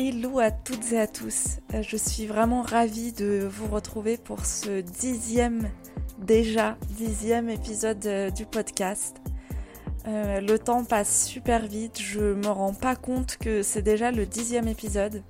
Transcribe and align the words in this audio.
Hello 0.00 0.38
à 0.38 0.52
toutes 0.52 0.92
et 0.92 1.00
à 1.00 1.08
tous. 1.08 1.58
Euh, 1.74 1.82
je 1.82 1.96
suis 1.96 2.26
vraiment 2.26 2.62
ravie 2.62 3.10
de 3.10 3.48
vous 3.50 3.66
retrouver 3.66 4.16
pour 4.16 4.46
ce 4.46 4.80
dixième, 4.80 5.68
déjà 6.18 6.76
dixième 6.90 7.48
épisode 7.48 8.06
euh, 8.06 8.30
du 8.30 8.46
podcast. 8.46 9.16
Euh, 10.06 10.40
le 10.40 10.56
temps 10.56 10.84
passe 10.84 11.26
super 11.26 11.66
vite, 11.66 12.00
je 12.00 12.20
me 12.20 12.46
rends 12.46 12.74
pas 12.74 12.94
compte 12.94 13.38
que 13.38 13.64
c'est 13.64 13.82
déjà 13.82 14.12
le 14.12 14.24
dixième 14.24 14.68
épisode. 14.68 15.24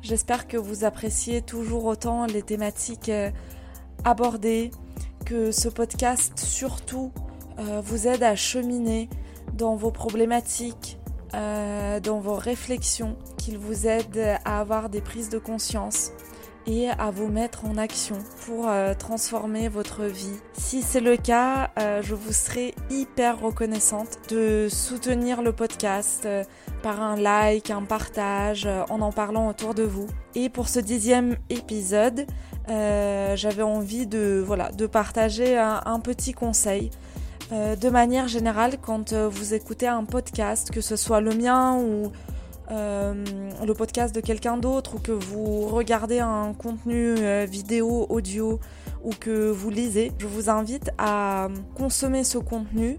J'espère 0.00 0.46
que 0.46 0.56
vous 0.56 0.84
appréciez 0.84 1.42
toujours 1.42 1.84
autant 1.86 2.24
les 2.26 2.42
thématiques 2.42 3.10
abordées, 4.04 4.70
que 5.26 5.50
ce 5.50 5.68
podcast 5.68 6.38
surtout 6.38 7.10
vous 7.82 8.06
aide 8.06 8.22
à 8.22 8.36
cheminer 8.36 9.08
dans 9.54 9.74
vos 9.74 9.90
problématiques, 9.90 10.97
dans 11.32 12.20
vos 12.20 12.34
réflexions 12.34 13.16
qu'il 13.36 13.58
vous 13.58 13.86
aide 13.86 14.38
à 14.44 14.60
avoir 14.60 14.88
des 14.88 15.00
prises 15.00 15.28
de 15.28 15.38
conscience 15.38 16.12
et 16.68 16.90
à 16.90 17.10
vous 17.10 17.28
mettre 17.28 17.64
en 17.64 17.78
action 17.78 18.18
pour 18.44 18.68
euh, 18.68 18.92
transformer 18.92 19.68
votre 19.68 20.04
vie. 20.04 20.38
Si 20.52 20.82
c'est 20.82 21.00
le 21.00 21.16
cas, 21.16 21.70
euh, 21.78 22.02
je 22.02 22.14
vous 22.14 22.32
serai 22.32 22.74
hyper 22.90 23.40
reconnaissante 23.40 24.18
de 24.28 24.68
soutenir 24.70 25.40
le 25.40 25.52
podcast 25.52 26.24
euh, 26.26 26.44
par 26.82 27.00
un 27.00 27.16
like, 27.16 27.70
un 27.70 27.82
partage, 27.84 28.68
en 28.90 29.00
en 29.00 29.12
parlant 29.12 29.48
autour 29.48 29.74
de 29.74 29.82
vous. 29.82 30.06
Et 30.34 30.50
pour 30.50 30.68
ce 30.68 30.78
dixième 30.78 31.36
épisode, 31.48 32.26
j'avais 32.68 33.62
envie 33.62 34.06
de, 34.06 34.42
voilà, 34.46 34.70
de 34.70 34.86
partager 34.86 35.56
un 35.56 36.00
petit 36.00 36.34
conseil. 36.34 36.90
De 37.50 37.88
manière 37.88 38.28
générale, 38.28 38.78
quand 38.80 39.12
vous 39.12 39.54
écoutez 39.54 39.86
un 39.86 40.04
podcast, 40.04 40.70
que 40.70 40.80
ce 40.80 40.96
soit 40.96 41.20
le 41.20 41.34
mien 41.34 41.78
ou 41.78 42.12
euh, 42.70 43.14
le 43.66 43.72
podcast 43.72 44.14
de 44.14 44.20
quelqu'un 44.20 44.58
d'autre 44.58 44.96
ou 44.96 44.98
que 44.98 45.12
vous 45.12 45.68
regardez 45.68 46.18
un 46.18 46.52
contenu 46.52 47.14
euh, 47.18 47.46
vidéo, 47.48 48.04
audio 48.10 48.60
ou 49.02 49.10
que 49.18 49.50
vous 49.50 49.70
lisez, 49.70 50.12
je 50.18 50.26
vous 50.26 50.50
invite 50.50 50.90
à 50.98 51.48
consommer 51.74 52.24
ce 52.24 52.36
contenu. 52.36 52.98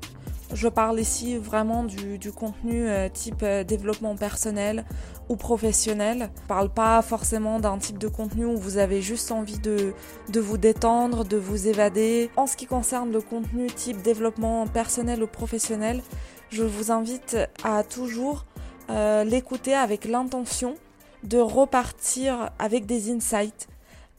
Je 0.54 0.68
parle 0.68 1.00
ici 1.00 1.38
vraiment 1.38 1.84
du, 1.84 2.32
contenu 2.32 2.90
euh, 2.90 3.08
type 3.08 3.46
développement 3.68 4.16
personnel 4.16 4.84
ou 5.30 5.36
professionnel. 5.36 6.32
Je 6.42 6.48
parle 6.48 6.70
pas 6.70 7.02
forcément 7.02 7.60
d'un 7.60 7.78
type 7.78 8.00
de 8.00 8.08
contenu 8.08 8.46
où 8.46 8.58
vous 8.58 8.78
avez 8.78 9.02
juste 9.02 9.32
envie 9.32 9.60
de, 9.60 9.94
de 10.30 10.40
vous 10.40 10.58
détendre, 10.58 11.24
de 11.24 11.38
vous 11.38 11.68
évader. 11.68 12.32
En 12.36 12.48
ce 12.48 12.58
qui 12.58 12.66
concerne 12.66 13.12
le 13.12 13.22
contenu 13.22 13.68
type 13.68 14.02
développement 14.02 14.66
personnel 14.66 15.22
ou 15.22 15.28
professionnel, 15.28 16.02
je 16.50 16.64
vous 16.64 16.92
invite 16.92 17.38
à 17.64 17.84
toujours 17.84 18.46
euh, 18.90 19.24
l'écouter 19.24 19.76
avec 19.76 20.06
l'intention 20.06 20.76
de 21.24 21.38
repartir 21.38 22.50
avec 22.58 22.86
des 22.88 23.12
insights, 23.12 23.68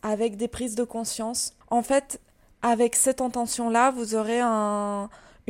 avec 0.02 0.36
des 0.36 0.46
prises 0.46 0.76
de 0.76 0.84
conscience. 0.84 1.54
En 1.70 1.82
fait, 1.82 2.20
avec 2.62 2.94
cette 2.94 3.20
intention-là, 3.20 3.90
vous 3.90 4.14
aurez 4.14 4.40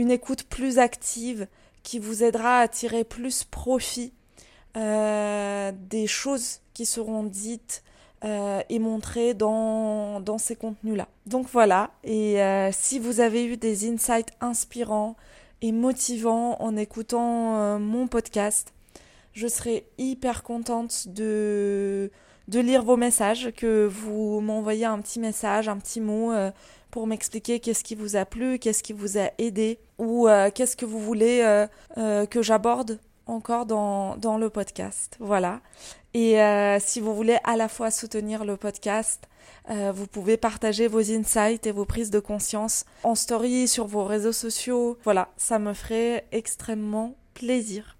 une 0.00 0.10
écoute 0.10 0.44
plus 0.44 0.78
active 0.78 1.46
qui 1.82 1.98
vous 1.98 2.24
aidera 2.24 2.60
à 2.60 2.68
tirer 2.68 3.04
plus 3.04 3.44
profit 3.44 4.14
euh, 4.78 5.72
des 5.90 6.06
choses 6.06 6.60
qui 6.72 6.86
seront 6.86 7.22
dites 7.22 7.82
euh, 8.24 8.62
et 8.70 8.78
montrées 8.78 9.34
dans, 9.34 10.20
dans 10.20 10.38
ces 10.38 10.56
contenus-là. 10.56 11.06
Donc 11.26 11.48
voilà, 11.52 11.90
et 12.02 12.38
si 12.72 12.98
vous 12.98 13.20
avez 13.20 13.44
eu 13.44 13.58
des 13.58 13.90
insights 13.90 14.32
inspirants 14.40 15.16
et 15.60 15.70
motivants 15.70 16.56
en 16.62 16.76
écoutant 16.78 17.78
mon 17.78 18.08
podcast, 18.08 18.72
je 19.34 19.48
serai 19.48 19.86
hyper 19.98 20.42
contente 20.42 21.08
de, 21.08 22.10
de 22.48 22.60
lire 22.60 22.82
vos 22.82 22.96
messages, 22.96 23.50
que 23.56 23.86
vous 23.86 24.40
m'envoyez 24.40 24.84
un 24.84 24.98
petit 25.00 25.20
message, 25.20 25.68
un 25.68 25.76
petit 25.76 26.00
mot 26.00 26.32
euh, 26.32 26.50
pour 26.90 27.06
m'expliquer 27.06 27.60
qu'est-ce 27.60 27.84
qui 27.84 27.94
vous 27.94 28.16
a 28.16 28.24
plu, 28.24 28.58
qu'est-ce 28.58 28.82
qui 28.82 28.92
vous 28.92 29.18
a 29.18 29.30
aidé, 29.38 29.78
ou 29.98 30.28
euh, 30.28 30.50
qu'est-ce 30.52 30.76
que 30.76 30.84
vous 30.84 30.98
voulez 30.98 31.40
euh, 31.96 32.26
que 32.26 32.42
j'aborde 32.42 32.98
encore 33.26 33.64
dans, 33.64 34.16
dans, 34.16 34.38
le 34.38 34.50
podcast. 34.50 35.16
Voilà. 35.20 35.60
Et 36.14 36.36
si 36.80 36.98
vous 36.98 37.14
voulez 37.14 37.38
à 37.44 37.56
la 37.56 37.68
fois 37.68 37.92
soutenir 37.92 38.44
le 38.44 38.56
podcast, 38.56 39.28
vous 39.68 40.08
pouvez 40.08 40.36
partager 40.36 40.88
vos 40.88 41.12
insights 41.12 41.64
et 41.64 41.70
vos 41.70 41.84
prises 41.84 42.10
de 42.10 42.18
conscience 42.18 42.84
en 43.04 43.14
story 43.14 43.68
sur 43.68 43.86
vos 43.86 44.04
réseaux 44.04 44.32
sociaux. 44.32 44.98
Voilà, 45.04 45.28
ça 45.36 45.60
me 45.60 45.74
ferait 45.74 46.26
extrêmement 46.32 47.14
plaisir. 47.34 47.96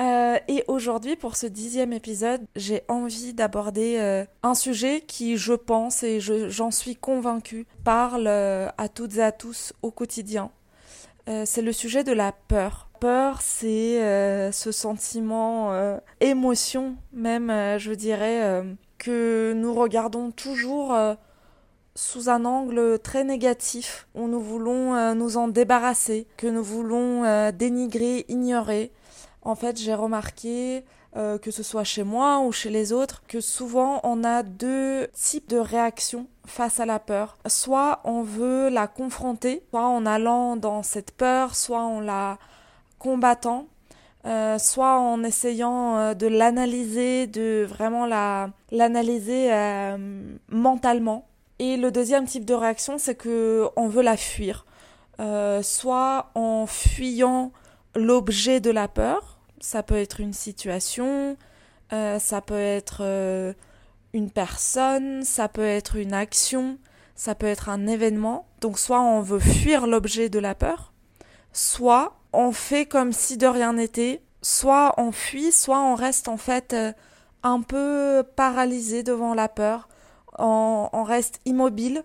Euh, 0.00 0.38
et 0.46 0.64
aujourd'hui, 0.68 1.16
pour 1.16 1.36
ce 1.36 1.46
dixième 1.46 1.92
épisode, 1.92 2.42
j'ai 2.54 2.82
envie 2.88 3.34
d'aborder 3.34 3.96
euh, 3.98 4.24
un 4.42 4.54
sujet 4.54 5.00
qui, 5.00 5.36
je 5.36 5.54
pense, 5.54 6.02
et 6.04 6.20
j'en 6.20 6.70
suis 6.70 6.94
convaincue, 6.94 7.66
parle 7.82 8.26
euh, 8.28 8.68
à 8.78 8.88
toutes 8.88 9.16
et 9.16 9.22
à 9.22 9.32
tous 9.32 9.72
au 9.82 9.90
quotidien. 9.90 10.50
c'est 11.44 11.62
le 11.62 11.72
sujet 11.72 12.04
de 12.04 12.12
la 12.12 12.32
peur. 12.32 12.88
Peur, 13.00 13.42
c'est 13.42 14.00
ce 14.50 14.72
sentiment, 14.72 15.72
émotion 16.20 16.96
même, 17.12 17.52
je 17.78 17.92
dirais, 17.92 18.64
que 18.96 19.52
nous 19.54 19.74
regardons 19.74 20.30
toujours 20.30 20.96
sous 21.94 22.28
un 22.28 22.44
angle 22.44 22.98
très 22.98 23.24
négatif, 23.24 24.08
où 24.14 24.26
nous 24.26 24.40
voulons 24.40 25.14
nous 25.14 25.36
en 25.36 25.48
débarrasser, 25.48 26.26
que 26.38 26.46
nous 26.46 26.64
voulons 26.64 27.50
dénigrer, 27.52 28.24
ignorer, 28.28 28.90
en 29.42 29.54
fait, 29.54 29.78
j'ai 29.78 29.94
remarqué, 29.94 30.84
euh, 31.16 31.38
que 31.38 31.50
ce 31.50 31.62
soit 31.62 31.84
chez 31.84 32.02
moi 32.02 32.40
ou 32.40 32.52
chez 32.52 32.70
les 32.70 32.92
autres, 32.92 33.22
que 33.28 33.40
souvent 33.40 34.00
on 34.02 34.24
a 34.24 34.42
deux 34.42 35.06
types 35.14 35.48
de 35.48 35.58
réactions 35.58 36.26
face 36.44 36.80
à 36.80 36.86
la 36.86 36.98
peur. 36.98 37.38
Soit 37.46 38.00
on 38.04 38.22
veut 38.22 38.68
la 38.68 38.86
confronter, 38.86 39.62
soit 39.70 39.86
en 39.86 40.06
allant 40.06 40.56
dans 40.56 40.82
cette 40.82 41.12
peur, 41.12 41.54
soit 41.54 41.82
en 41.82 42.00
la 42.00 42.38
combattant. 42.98 43.66
Euh, 44.26 44.58
soit 44.58 44.98
en 44.98 45.22
essayant 45.22 45.96
euh, 45.96 46.14
de 46.14 46.26
l'analyser, 46.26 47.28
de 47.28 47.64
vraiment 47.66 48.04
la 48.04 48.50
l'analyser 48.72 49.50
mentalement. 50.48 51.26
Et 51.60 51.76
le 51.76 51.90
deuxième 51.90 52.26
type 52.26 52.44
de 52.44 52.54
réaction, 52.54 52.98
c'est 52.98 53.14
que 53.14 53.68
on 53.76 53.88
veut 53.88 54.02
la 54.02 54.16
fuir, 54.16 54.66
soit 55.62 56.30
en 56.34 56.66
fuyant 56.66 57.52
l'objet 57.98 58.60
de 58.60 58.70
la 58.70 58.88
peur. 58.88 59.38
Ça 59.60 59.82
peut 59.82 59.96
être 59.96 60.20
une 60.20 60.32
situation, 60.32 61.36
euh, 61.92 62.18
ça 62.18 62.40
peut 62.40 62.54
être 62.54 62.98
euh, 63.00 63.52
une 64.12 64.30
personne, 64.30 65.24
ça 65.24 65.48
peut 65.48 65.66
être 65.66 65.96
une 65.96 66.14
action, 66.14 66.78
ça 67.16 67.34
peut 67.34 67.46
être 67.46 67.68
un 67.68 67.86
événement. 67.86 68.46
Donc 68.60 68.78
soit 68.78 69.00
on 69.00 69.20
veut 69.20 69.40
fuir 69.40 69.86
l'objet 69.86 70.28
de 70.28 70.38
la 70.38 70.54
peur, 70.54 70.92
soit 71.52 72.16
on 72.32 72.52
fait 72.52 72.86
comme 72.86 73.12
si 73.12 73.36
de 73.36 73.46
rien 73.46 73.72
n'était, 73.72 74.22
soit 74.42 74.94
on 74.96 75.10
fuit, 75.10 75.50
soit 75.50 75.80
on 75.80 75.96
reste 75.96 76.28
en 76.28 76.36
fait 76.36 76.72
euh, 76.72 76.92
un 77.42 77.62
peu 77.62 78.22
paralysé 78.36 79.02
devant 79.02 79.34
la 79.34 79.48
peur, 79.48 79.88
on, 80.38 80.88
on 80.92 81.02
reste 81.02 81.40
immobile, 81.46 82.04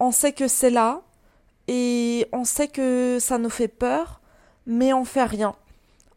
on 0.00 0.10
sait 0.10 0.32
que 0.32 0.48
c'est 0.48 0.70
là 0.70 1.02
et 1.66 2.26
on 2.32 2.44
sait 2.44 2.68
que 2.68 3.18
ça 3.20 3.36
nous 3.36 3.50
fait 3.50 3.68
peur, 3.68 4.22
mais 4.68 4.92
on 4.92 5.04
fait 5.04 5.24
rien. 5.24 5.56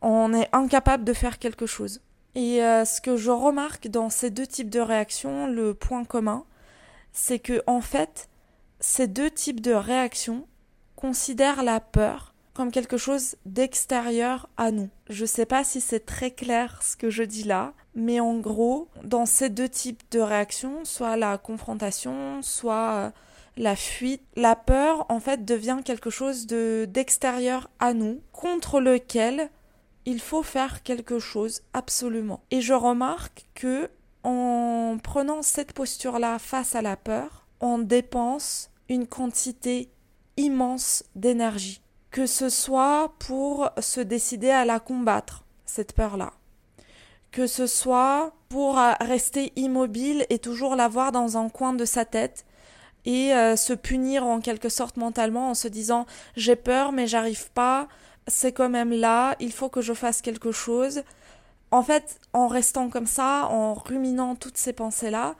On 0.01 0.33
est 0.33 0.49
incapable 0.51 1.03
de 1.03 1.13
faire 1.13 1.39
quelque 1.39 1.65
chose. 1.65 2.01
Et 2.35 2.63
euh, 2.63 2.85
ce 2.85 3.01
que 3.01 3.17
je 3.17 3.31
remarque 3.31 3.87
dans 3.87 4.09
ces 4.09 4.29
deux 4.29 4.45
types 4.45 4.69
de 4.69 4.79
réactions, 4.79 5.47
le 5.47 5.73
point 5.73 6.05
commun, 6.05 6.45
c'est 7.13 7.39
que 7.39 7.63
en 7.65 7.81
fait, 7.81 8.29
ces 8.79 9.07
deux 9.07 9.31
types 9.31 9.61
de 9.61 9.73
réactions 9.73 10.45
considèrent 10.95 11.63
la 11.63 11.79
peur 11.79 12.33
comme 12.53 12.71
quelque 12.71 12.97
chose 12.97 13.37
d'extérieur 13.45 14.49
à 14.57 14.71
nous. 14.71 14.89
Je 15.09 15.25
sais 15.25 15.45
pas 15.45 15.63
si 15.63 15.79
c'est 15.79 16.05
très 16.05 16.31
clair 16.31 16.81
ce 16.83 16.97
que 16.97 17.09
je 17.09 17.23
dis 17.23 17.43
là, 17.43 17.73
mais 17.95 18.19
en 18.19 18.37
gros, 18.37 18.89
dans 19.03 19.25
ces 19.25 19.49
deux 19.49 19.69
types 19.69 20.03
de 20.11 20.19
réactions, 20.19 20.83
soit 20.83 21.15
la 21.15 21.37
confrontation, 21.37 22.41
soit 22.41 22.91
euh, 22.91 23.09
la 23.57 23.75
fuite, 23.75 24.23
la 24.35 24.55
peur 24.55 25.05
en 25.09 25.19
fait 25.19 25.45
devient 25.45 25.79
quelque 25.83 26.09
chose 26.09 26.47
de 26.47 26.87
d'extérieur 26.89 27.69
à 27.79 27.93
nous, 27.93 28.21
contre 28.31 28.79
lequel 28.79 29.49
il 30.05 30.19
faut 30.19 30.43
faire 30.43 30.83
quelque 30.83 31.19
chose 31.19 31.61
absolument. 31.73 32.41
Et 32.51 32.61
je 32.61 32.73
remarque 32.73 33.45
que 33.53 33.89
en 34.23 34.97
prenant 35.03 35.41
cette 35.41 35.73
posture-là 35.73 36.39
face 36.39 36.75
à 36.75 36.81
la 36.81 36.95
peur, 36.95 37.45
on 37.59 37.79
dépense 37.79 38.71
une 38.89 39.07
quantité 39.07 39.89
immense 40.37 41.03
d'énergie, 41.15 41.81
que 42.09 42.25
ce 42.25 42.49
soit 42.49 43.13
pour 43.19 43.69
se 43.79 44.01
décider 44.01 44.49
à 44.49 44.65
la 44.65 44.79
combattre, 44.79 45.43
cette 45.65 45.93
peur-là, 45.93 46.33
que 47.31 47.47
ce 47.47 47.67
soit 47.67 48.33
pour 48.49 48.75
rester 48.75 49.53
immobile 49.55 50.25
et 50.29 50.39
toujours 50.39 50.75
l'avoir 50.75 51.11
dans 51.11 51.37
un 51.37 51.49
coin 51.49 51.73
de 51.73 51.85
sa 51.85 52.05
tête 52.05 52.45
et 53.05 53.33
euh, 53.33 53.55
se 53.55 53.73
punir 53.73 54.25
en 54.25 54.39
quelque 54.39 54.69
sorte 54.69 54.97
mentalement 54.97 55.49
en 55.49 55.53
se 55.53 55.67
disant 55.67 56.05
j'ai 56.35 56.55
peur 56.55 56.91
mais 56.91 57.07
j'arrive 57.07 57.51
pas, 57.51 57.87
c'est 58.27 58.51
quand 58.51 58.69
même 58.69 58.91
là, 58.91 59.35
il 59.39 59.51
faut 59.51 59.69
que 59.69 59.81
je 59.81 59.93
fasse 59.93 60.21
quelque 60.21 60.51
chose. 60.51 61.03
en 61.71 61.83
fait, 61.83 62.19
en 62.33 62.47
restant 62.47 62.89
comme 62.89 63.07
ça, 63.07 63.47
en 63.49 63.73
ruminant 63.73 64.35
toutes 64.35 64.57
ces 64.57 64.73
pensées-là, 64.73 65.35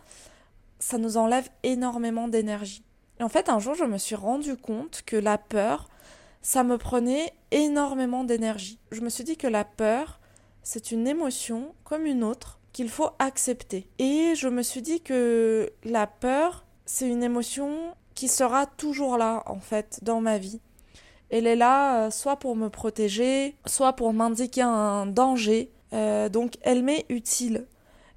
ça 0.80 0.98
nous 0.98 1.18
enlève 1.18 1.50
énormément 1.64 2.28
d'énergie. 2.28 2.84
Et 3.20 3.24
en 3.24 3.30
fait, 3.30 3.50
un 3.50 3.60
jour, 3.60 3.76
je 3.76 3.84
me 3.86 3.98
suis 3.98 4.16
rendu 4.16 4.58
compte 4.58 5.04
que 5.06 5.16
la 5.16 5.38
peur, 5.38 5.90
ça 6.42 6.64
me 6.64 6.78
prenait 6.78 7.34
énormément 7.52 8.24
d'énergie. 8.24 8.80
Je 8.92 9.02
me 9.02 9.10
suis 9.10 9.24
dit 9.24 9.38
que 9.38 9.48
la 9.48 9.64
peur, 9.64 10.20
c'est 10.64 10.92
une 10.92 11.08
émotion 11.08 11.76
comme 11.84 12.06
une 12.06 12.24
autre 12.24 12.60
qu'il 12.74 12.90
faut 12.90 13.12
accepter. 13.20 13.88
Et 14.00 14.34
je 14.36 14.48
me 14.48 14.64
suis 14.64 14.82
dit 14.82 15.02
que 15.02 15.72
la 15.84 16.08
peur, 16.08 16.66
c'est 16.86 17.08
une 17.08 17.24
émotion 17.24 17.96
qui 18.16 18.28
sera 18.28 18.66
toujours 18.66 19.18
là, 19.18 19.44
en 19.46 19.60
fait, 19.60 20.00
dans 20.04 20.22
ma 20.22 20.38
vie. 20.38 20.60
Elle 21.32 21.48
est 21.48 21.56
là 21.56 22.08
euh, 22.08 22.12
soit 22.12 22.36
pour 22.36 22.56
me 22.58 22.70
protéger, 22.70 23.56
soit 23.66 23.94
pour 23.94 24.14
m'indiquer 24.14 24.64
un 24.64 25.06
danger. 25.06 25.72
Euh, 25.94 26.30
donc 26.30 26.58
elle 26.62 26.84
m'est 26.84 27.06
utile. 27.10 27.66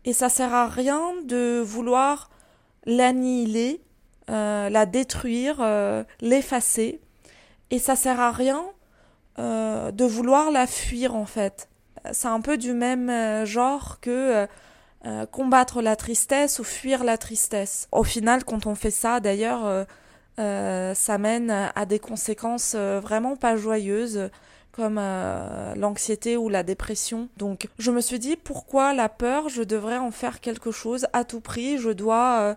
Et 0.04 0.12
ça 0.12 0.28
sert 0.28 0.52
à 0.52 0.68
rien 0.68 1.00
de 1.24 1.60
vouloir 1.60 2.28
l'annihiler, 2.84 3.80
euh, 4.30 4.68
la 4.68 4.84
détruire, 4.84 5.64
l'effacer. 6.20 7.00
Et 7.70 7.78
ça 7.78 7.96
sert 7.96 8.20
à 8.20 8.32
rien 8.32 8.64
de 9.38 10.04
vouloir 10.04 10.50
la 10.50 10.66
fuir 10.66 11.14
en 11.14 11.24
fait. 11.24 11.68
C'est 12.12 12.28
un 12.28 12.40
peu 12.40 12.58
du 12.58 12.74
même 12.74 13.46
genre 13.46 13.98
que 14.00 14.46
combattre 15.30 15.82
la 15.82 15.96
tristesse 15.96 16.58
ou 16.58 16.64
fuir 16.64 17.04
la 17.04 17.18
tristesse. 17.18 17.88
Au 17.92 18.04
final, 18.04 18.44
quand 18.44 18.66
on 18.66 18.74
fait 18.74 18.90
ça, 18.90 19.20
d'ailleurs, 19.20 19.86
euh, 20.40 20.94
ça 20.94 21.16
mène 21.18 21.50
à 21.50 21.86
des 21.86 22.00
conséquences 22.00 22.72
euh, 22.74 22.98
vraiment 23.00 23.36
pas 23.36 23.56
joyeuses 23.56 24.30
comme 24.72 24.98
euh, 24.98 25.74
l'anxiété 25.76 26.36
ou 26.36 26.48
la 26.48 26.64
dépression. 26.64 27.28
Donc 27.36 27.68
je 27.78 27.92
me 27.92 28.00
suis 28.00 28.18
dit 28.18 28.36
pourquoi 28.36 28.94
la 28.94 29.08
peur, 29.08 29.48
je 29.48 29.62
devrais 29.62 29.98
en 29.98 30.10
faire 30.10 30.40
quelque 30.40 30.72
chose 30.72 31.06
à 31.12 31.24
tout 31.24 31.40
prix, 31.40 31.78
je 31.78 31.90
dois 31.90 32.56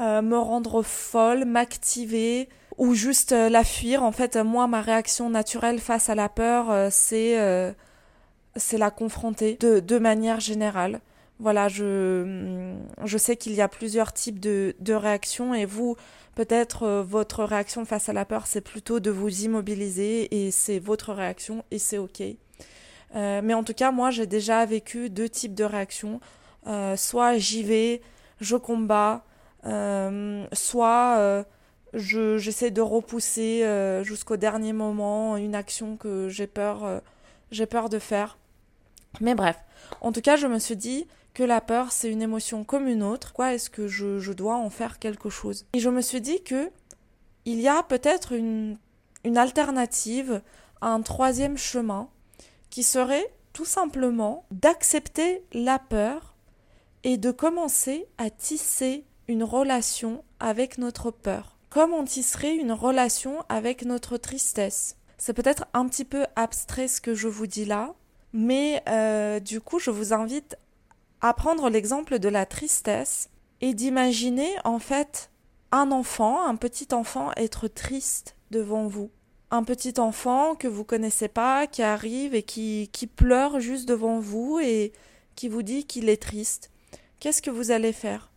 me 0.00 0.36
rendre 0.36 0.82
folle, 0.82 1.44
m'activer 1.44 2.48
ou 2.76 2.94
juste 2.94 3.32
la 3.32 3.64
fuir. 3.64 4.02
En 4.02 4.12
fait, 4.12 4.36
moi, 4.36 4.66
ma 4.66 4.80
réaction 4.80 5.30
naturelle 5.30 5.78
face 5.80 6.08
à 6.08 6.14
la 6.14 6.28
peur, 6.28 6.90
c'est 6.90 7.74
c'est 8.56 8.78
la 8.78 8.90
confronter 8.90 9.56
de, 9.60 9.78
de 9.78 9.98
manière 9.98 10.40
générale. 10.40 11.00
Voilà, 11.40 11.68
je, 11.68 12.74
je 13.04 13.18
sais 13.18 13.36
qu'il 13.36 13.52
y 13.52 13.60
a 13.60 13.68
plusieurs 13.68 14.12
types 14.12 14.40
de, 14.40 14.74
réactions 14.92 15.54
et 15.54 15.64
vous, 15.64 15.96
Peut-être 16.38 16.84
euh, 16.84 17.02
votre 17.02 17.42
réaction 17.42 17.84
face 17.84 18.08
à 18.08 18.12
la 18.12 18.24
peur, 18.24 18.46
c'est 18.46 18.60
plutôt 18.60 19.00
de 19.00 19.10
vous 19.10 19.42
immobiliser 19.42 20.28
et 20.32 20.52
c'est 20.52 20.78
votre 20.78 21.12
réaction 21.12 21.64
et 21.72 21.80
c'est 21.80 21.98
ok. 21.98 22.22
Euh, 23.16 23.40
mais 23.42 23.54
en 23.54 23.64
tout 23.64 23.74
cas, 23.74 23.90
moi, 23.90 24.12
j'ai 24.12 24.28
déjà 24.28 24.64
vécu 24.64 25.10
deux 25.10 25.28
types 25.28 25.54
de 25.56 25.64
réactions. 25.64 26.20
Euh, 26.68 26.94
soit 26.94 27.38
j'y 27.38 27.64
vais, 27.64 28.02
je 28.40 28.54
combats, 28.54 29.24
soit 30.52 31.44
j'essaie 31.92 32.70
de 32.70 32.82
repousser 32.82 33.64
jusqu'au 34.04 34.36
dernier 34.36 34.72
moment 34.72 35.36
une 35.36 35.56
action 35.56 35.96
que 35.96 36.28
j'ai 36.28 36.46
peur, 36.46 37.02
j'ai 37.50 37.66
peur 37.66 37.88
de 37.88 37.98
faire. 37.98 38.38
Mais 39.20 39.34
bref, 39.34 39.56
en 40.02 40.12
tout 40.12 40.20
cas, 40.20 40.36
je 40.36 40.46
me 40.46 40.60
suis 40.60 40.76
dit, 40.76 41.08
que 41.38 41.44
la 41.44 41.60
peur, 41.60 41.92
c'est 41.92 42.10
une 42.10 42.20
émotion 42.20 42.64
comme 42.64 42.88
une 42.88 43.04
autre. 43.04 43.32
Quoi 43.32 43.54
est-ce 43.54 43.70
que 43.70 43.86
je, 43.86 44.32
dois 44.32 44.56
en 44.56 44.70
faire 44.70 44.98
quelque 44.98 45.30
chose? 45.30 45.66
Et 45.72 45.78
je 45.78 45.88
me 45.88 46.00
suis 46.00 46.20
dit 46.20 46.42
que 46.42 46.68
il 47.44 47.60
y 47.60 47.68
a 47.68 47.84
peut-être 47.84 48.32
une, 48.32 48.76
une 49.22 49.38
alternative 49.38 50.42
un 50.80 51.00
troisième 51.00 51.56
chemin 51.56 52.08
qui 52.70 52.82
serait 52.82 53.32
tout 53.52 53.64
simplement 53.64 54.46
d'accepter 54.50 55.44
la 55.52 55.78
peur 55.78 56.34
et 57.04 57.18
de 57.18 57.30
commencer 57.30 58.08
à 58.18 58.30
tisser 58.30 59.04
une 59.28 59.44
relation 59.44 60.24
avec 60.40 60.76
notre 60.76 61.12
peur, 61.12 61.56
comme 61.70 61.92
on 61.92 62.02
tisserait 62.02 62.56
une 62.56 62.72
relation 62.72 63.44
avec 63.48 63.84
notre 63.84 64.16
tristesse. 64.16 64.96
C'est 65.18 65.34
peut-être 65.34 65.66
un 65.72 65.86
petit 65.86 66.04
peu 66.04 66.26
abstrait 66.34 66.88
ce 66.88 67.00
que 67.00 67.14
je 67.14 67.28
vous 67.28 67.46
dis 67.46 67.64
là, 67.64 67.94
mais 68.32 68.82
euh, 68.88 69.38
du 69.38 69.60
coup 69.60 69.78
je 69.78 69.92
vous 69.92 70.12
invite 70.12 70.56
à 71.20 71.34
prendre 71.34 71.68
l'exemple 71.68 72.18
de 72.18 72.28
la 72.28 72.46
tristesse 72.46 73.28
et 73.60 73.74
d'imaginer 73.74 74.50
en 74.64 74.78
fait 74.78 75.30
un 75.72 75.90
enfant, 75.90 76.46
un 76.46 76.56
petit 76.56 76.88
enfant 76.92 77.30
être 77.36 77.68
triste 77.68 78.36
devant 78.50 78.86
vous. 78.86 79.10
Un 79.50 79.64
petit 79.64 79.98
enfant 79.98 80.54
que 80.54 80.68
vous 80.68 80.84
connaissez 80.84 81.28
pas, 81.28 81.66
qui 81.66 81.82
arrive 81.82 82.34
et 82.34 82.42
qui, 82.42 82.90
qui 82.92 83.06
pleure 83.06 83.60
juste 83.60 83.88
devant 83.88 84.20
vous 84.20 84.58
et 84.62 84.92
qui 85.34 85.48
vous 85.48 85.62
dit 85.62 85.84
qu'il 85.84 86.08
est 86.08 86.22
triste. 86.22 86.70
Qu'est-ce 87.20 87.42
que 87.42 87.50
vous 87.50 87.70
allez 87.70 87.92
faire? 87.92 88.30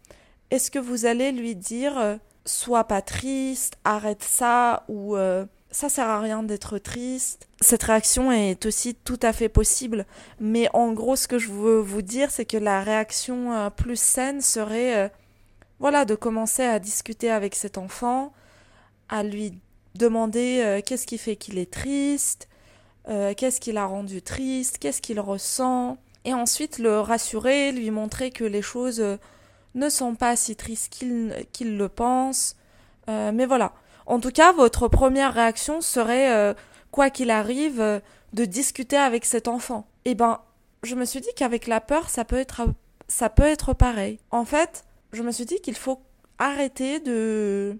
Est-ce 0.50 0.72
que 0.72 0.80
vous 0.80 1.06
allez 1.06 1.31
lui 1.31 1.56
dire 1.56 1.98
euh, 1.98 2.18
sois 2.45 2.86
pas 2.86 3.01
triste, 3.01 3.77
arrête 3.84 4.24
ça 4.24 4.86
ou 4.88 5.16
euh, 5.16 5.45
ça 5.71 5.88
sert 5.88 6.07
à 6.07 6.19
rien 6.19 6.44
d'être 6.44 6.77
triste. 6.77 7.47
Cette 7.62 7.83
réaction 7.83 8.31
est 8.31 8.65
aussi 8.65 8.94
tout 8.94 9.19
à 9.21 9.31
fait 9.33 9.50
possible, 9.50 10.06
mais 10.39 10.68
en 10.73 10.91
gros, 10.91 11.15
ce 11.15 11.27
que 11.27 11.39
je 11.39 11.50
veux 11.50 11.79
vous 11.79 12.01
dire, 12.01 12.29
c'est 12.29 12.45
que 12.45 12.57
la 12.57 12.81
réaction 12.81 13.53
euh, 13.53 13.69
plus 13.69 14.00
saine 14.00 14.41
serait, 14.41 14.97
euh, 14.97 15.09
voilà, 15.79 16.03
de 16.03 16.15
commencer 16.15 16.63
à 16.63 16.79
discuter 16.79 17.31
avec 17.31 17.56
cet 17.56 17.77
enfant, 17.77 18.33
à 19.07 19.23
lui 19.23 19.53
demander 19.95 20.62
euh, 20.63 20.81
qu'est-ce 20.85 21.07
qui 21.07 21.18
fait 21.18 21.38
qu'il 21.38 21.57
est 21.57 21.71
triste, 21.71 22.47
qu'est-ce 23.35 23.59
qui 23.59 23.71
l'a 23.74 23.88
rendu 23.88 24.21
triste, 24.21 24.77
qu'est-ce 24.77 25.01
qu'il 25.01 25.19
ressent, 25.19 25.97
et 26.24 26.33
ensuite 26.33 26.77
le 26.77 27.00
rassurer, 27.00 27.71
lui 27.71 27.91
montrer 27.91 28.31
que 28.31 28.44
les 28.44 28.62
choses 28.62 29.03
ne 29.74 29.89
sont 29.89 30.15
pas 30.15 30.35
si 30.35 30.56
tristes 30.56 30.94
qu'il 31.51 31.77
le 31.77 31.89
pense. 31.89 32.56
mais 33.07 33.45
voilà, 33.45 33.74
en 34.12 34.19
tout 34.19 34.31
cas, 34.31 34.52
votre 34.52 34.90
première 34.90 35.34
réaction 35.34 35.80
serait, 35.80 36.34
euh, 36.36 36.54
quoi 36.92 37.10
qu'il 37.10 37.31
arrive, 37.31 37.80
euh, 37.80 38.02
de 38.34 38.44
discuter 38.44 38.98
avec 38.98 39.24
cet 39.24 39.48
enfant. 39.48 39.88
Eh 40.04 40.16
ben, 40.16 40.42
je 40.84 40.96
me 40.96 41.06
suis 41.06 41.22
dit 41.22 41.30
qu'avec 41.34 41.66
la 41.66 41.80
peur, 41.80 42.10
ça 42.10 42.25
peut 42.25 42.36
être, 42.36 42.63
ça 43.08 43.30
peut 43.30 43.44
être 43.44 43.74
pareil. 43.74 44.19
En 44.30 44.44
fait, 44.44 44.84
je 45.13 45.24
me 45.24 45.31
suis 45.31 45.46
dit 45.46 45.62
qu'il 45.62 45.78
faut 45.78 46.02
arrêter 46.40 47.00
de, 47.00 47.78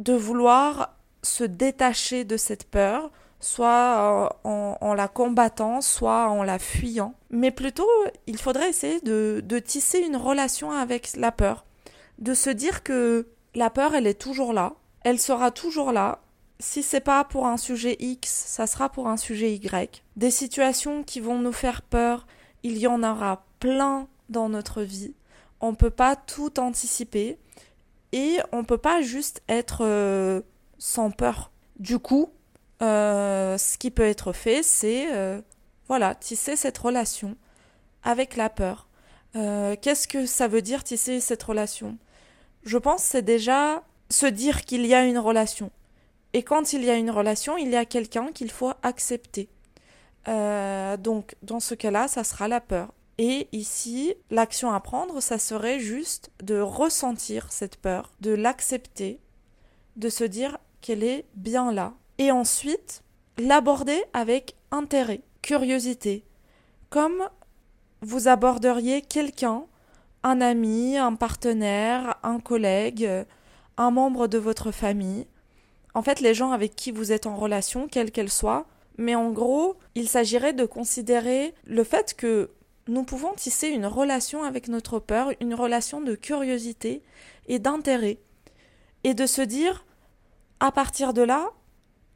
de 0.00 0.14
vouloir 0.14 0.96
se 1.22 1.44
détacher 1.44 2.24
de 2.24 2.36
cette 2.36 2.68
peur, 2.68 3.12
soit 3.38 4.32
en, 4.42 4.78
en, 4.80 4.94
la 4.94 5.06
combattant, 5.06 5.80
soit 5.80 6.28
en 6.28 6.42
la 6.42 6.58
fuyant. 6.58 7.14
Mais 7.30 7.52
plutôt, 7.52 7.88
il 8.26 8.38
faudrait 8.38 8.70
essayer 8.70 9.00
de, 9.02 9.40
de 9.44 9.58
tisser 9.60 10.00
une 10.00 10.16
relation 10.16 10.72
avec 10.72 11.14
la 11.16 11.30
peur, 11.30 11.66
de 12.18 12.34
se 12.34 12.50
dire 12.50 12.82
que 12.82 13.28
la 13.54 13.70
peur, 13.70 13.94
elle 13.94 14.08
est 14.08 14.20
toujours 14.20 14.52
là, 14.52 14.74
elle 15.02 15.18
sera 15.18 15.50
toujours 15.50 15.92
là. 15.92 16.20
Si 16.58 16.82
c'est 16.82 17.00
pas 17.00 17.24
pour 17.24 17.46
un 17.46 17.58
sujet 17.58 17.96
X, 18.00 18.30
ça 18.30 18.66
sera 18.66 18.88
pour 18.88 19.08
un 19.08 19.16
sujet 19.16 19.54
Y. 19.54 20.02
Des 20.16 20.30
situations 20.30 21.02
qui 21.02 21.20
vont 21.20 21.38
nous 21.38 21.52
faire 21.52 21.82
peur, 21.82 22.26
il 22.62 22.78
y 22.78 22.86
en 22.86 23.02
aura 23.02 23.44
plein 23.60 24.08
dans 24.28 24.48
notre 24.48 24.82
vie. 24.82 25.14
On 25.60 25.74
peut 25.74 25.90
pas 25.90 26.16
tout 26.16 26.58
anticiper 26.58 27.38
et 28.12 28.38
on 28.52 28.64
peut 28.64 28.78
pas 28.78 29.02
juste 29.02 29.42
être 29.48 29.84
euh, 29.84 30.40
sans 30.78 31.10
peur. 31.10 31.50
Du 31.78 31.98
coup, 31.98 32.30
euh, 32.82 33.58
ce 33.58 33.78
qui 33.78 33.90
peut 33.90 34.06
être 34.06 34.32
fait, 34.32 34.62
c'est 34.62 35.12
euh, 35.12 35.40
voilà, 35.88 36.14
tisser 36.14 36.56
cette 36.56 36.78
relation 36.78 37.36
avec 38.02 38.36
la 38.36 38.50
peur. 38.50 38.88
Qu'est-ce 39.82 40.08
que 40.08 40.24
ça 40.24 40.48
veut 40.48 40.62
dire 40.62 40.82
tisser 40.82 41.20
cette 41.20 41.42
relation? 41.42 41.98
Je 42.64 42.78
pense 42.78 43.02
c'est 43.02 43.20
déjà 43.20 43.82
se 44.08 44.26
dire 44.26 44.64
qu'il 44.64 44.86
y 44.86 44.94
a 44.94 45.04
une 45.04 45.18
relation. 45.18 45.70
Et 46.32 46.42
quand 46.42 46.72
il 46.72 46.84
y 46.84 46.90
a 46.90 46.96
une 46.96 47.10
relation, 47.10 47.56
il 47.56 47.68
y 47.70 47.76
a 47.76 47.84
quelqu'un 47.84 48.28
qu'il 48.32 48.50
faut 48.50 48.72
accepter. 48.82 49.48
Euh, 50.28 50.96
donc, 50.96 51.34
dans 51.42 51.60
ce 51.60 51.74
cas-là, 51.74 52.08
ça 52.08 52.24
sera 52.24 52.48
la 52.48 52.60
peur. 52.60 52.92
Et 53.18 53.48
ici, 53.52 54.14
l'action 54.30 54.70
à 54.72 54.80
prendre, 54.80 55.20
ça 55.20 55.38
serait 55.38 55.80
juste 55.80 56.30
de 56.42 56.60
ressentir 56.60 57.50
cette 57.50 57.76
peur, 57.76 58.12
de 58.20 58.32
l'accepter, 58.32 59.20
de 59.96 60.08
se 60.10 60.24
dire 60.24 60.58
qu'elle 60.82 61.02
est 61.02 61.24
bien 61.34 61.72
là. 61.72 61.94
Et 62.18 62.30
ensuite, 62.30 63.02
l'aborder 63.38 64.02
avec 64.12 64.54
intérêt, 64.70 65.22
curiosité, 65.40 66.24
comme 66.90 67.28
vous 68.02 68.28
aborderiez 68.28 69.00
quelqu'un, 69.00 69.64
un 70.22 70.40
ami, 70.40 70.98
un 70.98 71.14
partenaire, 71.14 72.18
un 72.22 72.40
collègue, 72.40 73.08
un 73.76 73.90
membre 73.90 74.26
de 74.26 74.38
votre 74.38 74.70
famille, 74.70 75.26
en 75.94 76.02
fait 76.02 76.20
les 76.20 76.34
gens 76.34 76.52
avec 76.52 76.76
qui 76.76 76.92
vous 76.92 77.12
êtes 77.12 77.26
en 77.26 77.36
relation, 77.36 77.88
quelle 77.88 78.10
qu'elle 78.10 78.30
soit, 78.30 78.66
mais 78.98 79.14
en 79.14 79.30
gros, 79.30 79.76
il 79.94 80.08
s'agirait 80.08 80.52
de 80.52 80.64
considérer 80.64 81.54
le 81.66 81.84
fait 81.84 82.14
que 82.14 82.50
nous 82.88 83.02
pouvons 83.02 83.34
tisser 83.34 83.68
une 83.68 83.86
relation 83.86 84.42
avec 84.42 84.68
notre 84.68 84.98
peur, 84.98 85.30
une 85.40 85.54
relation 85.54 86.00
de 86.00 86.14
curiosité 86.14 87.02
et 87.48 87.58
d'intérêt, 87.58 88.18
et 89.04 89.14
de 89.14 89.26
se 89.26 89.42
dire, 89.42 89.84
à 90.60 90.72
partir 90.72 91.12
de 91.12 91.22
là, 91.22 91.50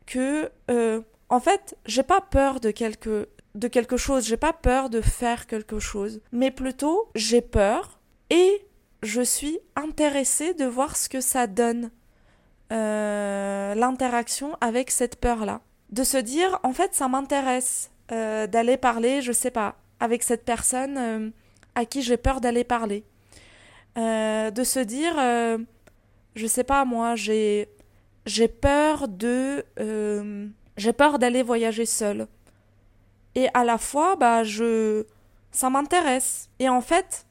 que, 0.06 0.50
euh, 0.70 1.02
en 1.28 1.40
fait, 1.40 1.76
j'ai 1.86 2.02
pas 2.02 2.20
peur 2.20 2.60
de 2.60 2.70
quelque 2.70 3.28
de 3.56 3.68
quelque 3.68 3.96
chose, 3.96 4.26
j'ai 4.26 4.36
pas 4.36 4.52
peur 4.52 4.90
de 4.90 5.00
faire 5.00 5.48
quelque 5.48 5.80
chose, 5.80 6.20
mais 6.30 6.52
plutôt 6.52 7.08
j'ai 7.16 7.40
peur 7.40 7.98
et 8.30 8.64
je 9.02 9.22
suis 9.22 9.58
intéressée 9.76 10.54
de 10.54 10.64
voir 10.64 10.96
ce 10.96 11.08
que 11.08 11.20
ça 11.20 11.46
donne, 11.46 11.90
euh, 12.72 13.74
l'interaction 13.74 14.56
avec 14.60 14.90
cette 14.90 15.16
peur-là. 15.16 15.60
De 15.90 16.04
se 16.04 16.18
dire, 16.18 16.60
en 16.62 16.72
fait, 16.72 16.94
ça 16.94 17.08
m'intéresse 17.08 17.90
euh, 18.12 18.46
d'aller 18.46 18.76
parler, 18.76 19.22
je 19.22 19.32
sais 19.32 19.50
pas, 19.50 19.76
avec 19.98 20.22
cette 20.22 20.44
personne 20.44 20.98
euh, 20.98 21.30
à 21.74 21.84
qui 21.84 22.02
j'ai 22.02 22.16
peur 22.16 22.40
d'aller 22.40 22.64
parler. 22.64 23.04
de 23.96 24.64
se 24.64 24.80
dire, 24.80 25.14
je 26.34 26.46
sais 26.46 26.64
pas, 26.64 26.84
moi, 26.84 27.16
j'ai 27.16 27.68
j'ai 28.26 28.48
peur 28.48 29.08
de 29.08 29.64
j'ai 30.76 30.92
peur 30.92 31.18
d'aller 31.18 31.42
voyager 31.42 31.86
seule. 31.86 32.26
Et 33.34 33.48
à 33.54 33.64
la 33.64 33.78
fois, 33.78 34.16
bah, 34.16 34.44
je, 34.44 35.04
ça 35.52 35.70
m'intéresse. 35.70 36.48
Et 36.58 36.68
en 36.68 36.80
fait, 36.80 37.26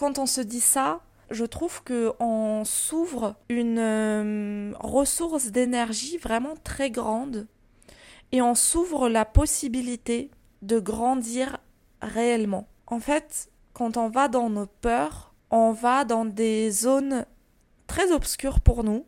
quand 0.00 0.18
on 0.18 0.24
se 0.24 0.40
dit 0.40 0.62
ça, 0.62 1.02
je 1.30 1.44
trouve 1.44 1.82
que 1.82 2.14
on 2.20 2.64
s'ouvre 2.64 3.34
une 3.50 3.78
euh, 3.78 4.72
ressource 4.80 5.48
d'énergie 5.48 6.16
vraiment 6.16 6.54
très 6.64 6.90
grande 6.90 7.46
et 8.32 8.40
on 8.40 8.54
s'ouvre 8.54 9.10
la 9.10 9.26
possibilité 9.26 10.30
de 10.62 10.80
grandir 10.80 11.58
réellement. 12.00 12.66
En 12.86 12.98
fait, 12.98 13.50
quand 13.74 13.98
on 13.98 14.08
va 14.08 14.28
dans 14.28 14.48
nos 14.48 14.64
peurs, 14.64 15.34
on 15.50 15.72
va 15.72 16.06
dans 16.06 16.24
des 16.24 16.70
zones 16.70 17.26
très 17.86 18.10
obscures 18.10 18.60
pour 18.60 18.84
nous, 18.84 19.04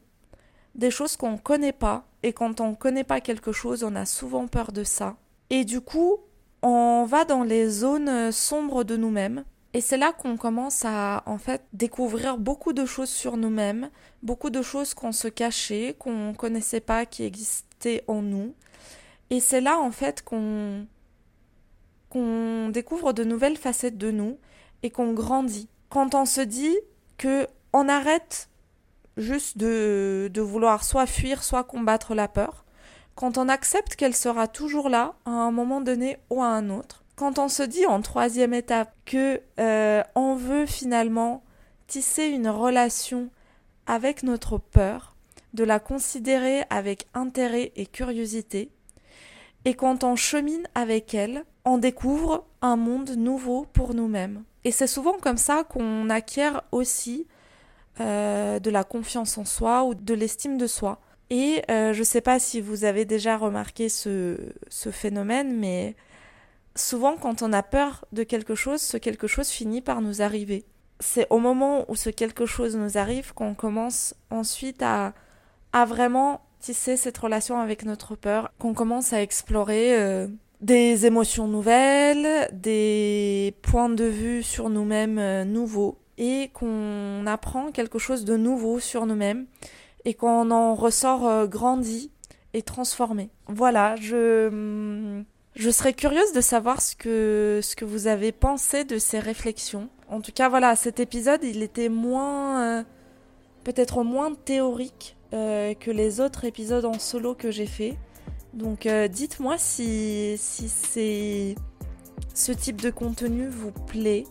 des 0.74 0.90
choses 0.90 1.16
qu'on 1.16 1.32
ne 1.32 1.38
connaît 1.38 1.72
pas, 1.72 2.04
et 2.22 2.34
quand 2.34 2.60
on 2.60 2.72
ne 2.72 2.74
connaît 2.74 3.02
pas 3.02 3.22
quelque 3.22 3.52
chose, 3.52 3.82
on 3.82 3.96
a 3.96 4.04
souvent 4.04 4.46
peur 4.46 4.72
de 4.72 4.84
ça. 4.84 5.16
Et 5.48 5.64
du 5.64 5.80
coup, 5.80 6.18
on 6.60 7.06
va 7.08 7.24
dans 7.24 7.44
les 7.44 7.70
zones 7.70 8.30
sombres 8.30 8.84
de 8.84 8.98
nous-mêmes. 8.98 9.44
Et 9.74 9.80
c'est 9.80 9.96
là 9.96 10.12
qu'on 10.12 10.36
commence 10.36 10.84
à 10.84 11.22
en 11.26 11.38
fait 11.38 11.62
découvrir 11.72 12.36
beaucoup 12.36 12.72
de 12.72 12.84
choses 12.84 13.08
sur 13.08 13.36
nous-mêmes, 13.36 13.90
beaucoup 14.22 14.50
de 14.50 14.60
choses 14.60 14.92
qu'on 14.92 15.12
se 15.12 15.28
cachait, 15.28 15.96
qu'on 15.98 16.34
connaissait 16.34 16.80
pas 16.80 17.06
qui 17.06 17.22
existaient 17.24 18.04
en 18.06 18.20
nous. 18.20 18.54
Et 19.30 19.40
c'est 19.40 19.62
là 19.62 19.78
en 19.78 19.90
fait 19.90 20.22
qu'on 20.22 20.86
qu'on 22.10 22.68
découvre 22.68 23.14
de 23.14 23.24
nouvelles 23.24 23.56
facettes 23.56 23.96
de 23.96 24.10
nous 24.10 24.38
et 24.82 24.90
qu'on 24.90 25.14
grandit. 25.14 25.70
Quand 25.88 26.14
on 26.14 26.26
se 26.26 26.42
dit 26.42 26.76
que 27.16 27.46
on 27.72 27.88
arrête 27.88 28.50
juste 29.16 29.56
de, 29.56 30.30
de 30.32 30.40
vouloir 30.42 30.84
soit 30.84 31.06
fuir, 31.06 31.42
soit 31.42 31.64
combattre 31.64 32.14
la 32.14 32.28
peur, 32.28 32.66
quand 33.14 33.38
on 33.38 33.48
accepte 33.48 33.96
qu'elle 33.96 34.14
sera 34.14 34.48
toujours 34.48 34.90
là 34.90 35.14
à 35.24 35.30
un 35.30 35.50
moment 35.50 35.80
donné 35.80 36.18
ou 36.28 36.42
à 36.42 36.48
un 36.48 36.68
autre, 36.68 37.01
quand 37.16 37.38
on 37.38 37.48
se 37.48 37.62
dit 37.62 37.86
en 37.86 38.00
troisième 38.00 38.54
étape 38.54 38.94
que 39.04 39.40
euh, 39.60 40.02
on 40.14 40.34
veut 40.34 40.66
finalement 40.66 41.42
tisser 41.86 42.26
une 42.26 42.48
relation 42.48 43.30
avec 43.86 44.22
notre 44.22 44.58
peur, 44.58 45.16
de 45.54 45.64
la 45.64 45.80
considérer 45.80 46.62
avec 46.70 47.06
intérêt 47.14 47.72
et 47.76 47.86
curiosité, 47.86 48.70
et 49.64 49.74
quand 49.74 50.02
on 50.04 50.16
chemine 50.16 50.66
avec 50.74 51.14
elle, 51.14 51.44
on 51.64 51.78
découvre 51.78 52.46
un 52.62 52.76
monde 52.76 53.10
nouveau 53.10 53.66
pour 53.72 53.94
nous-mêmes. 53.94 54.42
Et 54.64 54.72
c'est 54.72 54.86
souvent 54.86 55.18
comme 55.18 55.36
ça 55.36 55.64
qu'on 55.64 56.10
acquiert 56.10 56.62
aussi 56.72 57.26
euh, 58.00 58.58
de 58.58 58.70
la 58.70 58.84
confiance 58.84 59.38
en 59.38 59.44
soi 59.44 59.84
ou 59.84 59.94
de 59.94 60.14
l'estime 60.14 60.56
de 60.56 60.66
soi. 60.66 61.00
Et 61.30 61.62
euh, 61.70 61.92
je 61.92 62.00
ne 62.00 62.04
sais 62.04 62.20
pas 62.20 62.38
si 62.38 62.60
vous 62.60 62.84
avez 62.84 63.04
déjà 63.04 63.36
remarqué 63.36 63.88
ce, 63.88 64.36
ce, 64.68 64.90
phénomène, 64.90 65.56
mais 65.56 65.94
souvent 66.74 67.16
quand 67.16 67.42
on 67.42 67.52
a 67.52 67.62
peur 67.62 68.04
de 68.12 68.22
quelque 68.22 68.54
chose, 68.54 68.80
ce 68.80 68.96
quelque 68.96 69.26
chose 69.26 69.48
finit 69.48 69.80
par 69.80 70.00
nous 70.00 70.22
arriver. 70.22 70.64
C'est 71.00 71.26
au 71.30 71.38
moment 71.38 71.84
où 71.88 71.96
ce 71.96 72.10
quelque 72.10 72.46
chose 72.46 72.76
nous 72.76 72.96
arrive 72.96 73.34
qu'on 73.34 73.54
commence 73.54 74.14
ensuite 74.30 74.82
à, 74.82 75.14
vraiment 75.72 76.40
tisser 76.60 76.96
cette 76.96 77.18
relation 77.18 77.58
avec 77.58 77.84
notre 77.84 78.14
peur, 78.14 78.52
qu'on 78.58 78.74
commence 78.74 79.12
à 79.12 79.20
explorer 79.20 79.98
euh, 79.98 80.28
des 80.60 81.06
émotions 81.06 81.48
nouvelles, 81.48 82.48
des 82.52 83.54
points 83.62 83.88
de 83.88 84.04
vue 84.04 84.42
sur 84.44 84.70
nous-mêmes 84.70 85.18
euh, 85.18 85.44
nouveaux, 85.44 85.98
et 86.18 86.50
qu'on 86.52 87.26
apprend 87.26 87.72
quelque 87.72 87.98
chose 87.98 88.24
de 88.24 88.36
nouveau 88.36 88.78
sur 88.78 89.06
nous-mêmes 89.06 89.46
et 90.04 90.14
qu'on 90.14 90.50
en 90.50 90.74
ressort 90.74 91.26
euh, 91.26 91.46
grandi 91.46 92.10
et 92.54 92.62
transformé. 92.62 93.30
Voilà, 93.48 93.96
je, 93.96 95.22
je 95.54 95.70
serais 95.70 95.92
curieuse 95.92 96.32
de 96.32 96.40
savoir 96.40 96.80
ce 96.80 96.96
que, 96.96 97.60
ce 97.62 97.76
que 97.76 97.84
vous 97.84 98.06
avez 98.06 98.32
pensé 98.32 98.84
de 98.84 98.98
ces 98.98 99.18
réflexions. 99.18 99.88
En 100.08 100.20
tout 100.20 100.32
cas, 100.32 100.48
voilà, 100.48 100.76
cet 100.76 101.00
épisode, 101.00 101.40
il 101.42 101.62
était 101.62 101.88
moins, 101.88 102.80
euh, 102.80 102.82
peut-être 103.64 104.02
moins 104.02 104.34
théorique 104.34 105.16
euh, 105.34 105.74
que 105.74 105.90
les 105.90 106.20
autres 106.20 106.44
épisodes 106.44 106.84
en 106.84 106.98
solo 106.98 107.34
que 107.34 107.50
j'ai 107.50 107.66
fait. 107.66 107.96
Donc, 108.54 108.86
dites-moi 108.86 109.56
si, 109.56 110.34
si 110.36 110.68
c'est 110.68 111.54
ce 112.34 112.52
type 112.52 112.82
de 112.82 112.90
contenu 112.90 113.48
vous 113.48 113.72
plaît, 113.72 114.24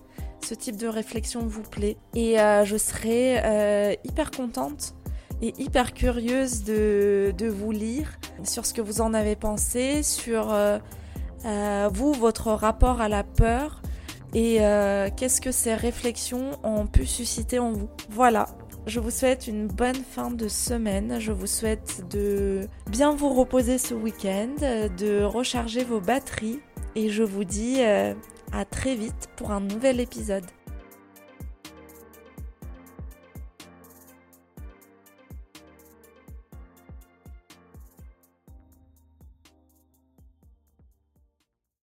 ce 0.45 0.53
type 0.53 0.75
de 0.75 0.87
réflexion 0.87 1.41
vous 1.41 1.63
plaît. 1.63 1.97
Et 2.13 2.35
je 2.37 2.77
serais 2.77 3.97
hyper 4.03 4.29
contente 4.29 4.93
et 5.41 5.53
hyper 5.57 5.93
curieuse 5.93 6.63
de, 6.63 7.33
de, 7.37 7.47
vous 7.47 7.71
lire 7.71 8.19
sur 8.43 8.65
ce 8.65 8.73
que 8.73 8.81
vous 8.81 9.01
en 9.01 9.13
avez 9.13 9.35
pensé, 9.35 10.03
sur 10.03 10.53
euh, 10.53 10.77
euh, 11.45 11.89
vous, 11.93 12.13
votre 12.13 12.51
rapport 12.51 13.01
à 13.01 13.09
la 13.09 13.23
peur 13.23 13.81
et 14.33 14.57
euh, 14.61 15.09
qu'est-ce 15.15 15.41
que 15.41 15.51
ces 15.51 15.73
réflexions 15.73 16.51
ont 16.63 16.87
pu 16.87 17.05
susciter 17.05 17.59
en 17.59 17.71
vous? 17.71 17.89
Voilà, 18.09 18.47
je 18.87 18.99
vous 18.99 19.11
souhaite 19.11 19.47
une 19.47 19.67
bonne 19.67 19.95
fin 19.95 20.31
de 20.31 20.47
semaine. 20.47 21.19
Je 21.19 21.31
vous 21.31 21.47
souhaite 21.47 22.03
de 22.09 22.67
bien 22.89 23.13
vous 23.13 23.33
reposer 23.33 23.77
ce 23.77 23.93
week-end, 23.93 24.55
de 24.97 25.23
recharger 25.23 25.83
vos 25.83 25.99
batteries 25.99 26.59
et 26.95 27.09
je 27.09 27.23
vous 27.23 27.43
dis 27.43 27.81
à 27.81 28.65
très 28.65 28.95
vite 28.95 29.29
pour 29.35 29.51
un 29.51 29.59
nouvel 29.59 29.99
épisode. 29.99 30.45